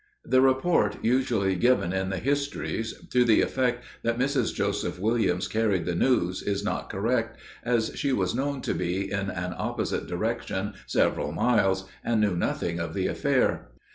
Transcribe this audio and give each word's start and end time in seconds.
The 0.25 0.41
report 0.41 0.97
usually 1.03 1.53
given 1.55 1.93
in 1.93 2.09
the 2.09 2.17
histories 2.17 2.95
to 3.11 3.23
the 3.23 3.41
effect 3.41 3.83
that 4.01 4.17
Mrs. 4.17 4.51
Joseph 4.51 4.97
Williams 4.97 5.47
carried 5.47 5.85
the 5.85 5.93
news 5.93 6.41
is 6.41 6.63
not 6.63 6.89
correct, 6.89 7.37
as 7.63 7.91
she 7.93 8.11
was 8.11 8.33
known 8.33 8.61
to 8.61 8.73
be 8.73 9.11
in 9.11 9.29
an 9.29 9.53
opposite 9.55 10.07
direction 10.07 10.73
several 10.87 11.31
miles, 11.33 11.87
and 12.03 12.19
knew 12.19 12.35
nothing 12.35 12.79
of 12.79 12.95
the 12.95 13.05
affair. 13.05 13.67